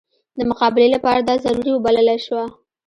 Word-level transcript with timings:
د 0.37 0.39
مقابلې 0.49 0.87
لپاره 0.95 1.19
دا 1.21 1.35
ضروري 1.43 1.71
وبلله 1.73 2.15
شوه. 2.25 2.43